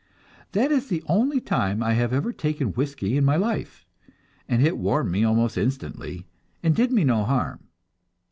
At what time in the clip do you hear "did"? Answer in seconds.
6.75-6.91